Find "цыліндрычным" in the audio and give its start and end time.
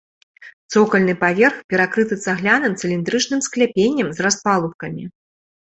2.83-3.39